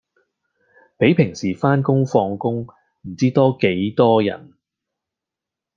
[0.97, 2.65] 比平時番工放工
[3.03, 4.55] 唔知多幾多人